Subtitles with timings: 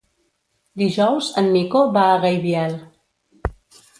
[0.81, 2.75] Dijous en Nico va a Gaibiel.